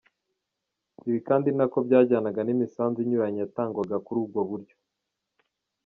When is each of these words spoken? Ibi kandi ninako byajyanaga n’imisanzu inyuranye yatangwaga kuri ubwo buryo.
Ibi 1.07 1.19
kandi 1.27 1.47
ninako 1.49 1.77
byajyanaga 1.87 2.39
n’imisanzu 2.43 2.97
inyuranye 3.01 3.39
yatangwaga 3.41 3.95
kuri 4.05 4.17
ubwo 4.23 4.41
buryo. 4.49 4.75